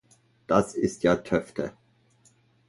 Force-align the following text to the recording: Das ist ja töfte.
Das 0.47 0.73
ist 0.73 1.03
ja 1.03 1.15
töfte. 1.17 1.73